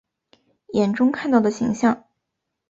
[0.69, 2.05] 眼中看到的形象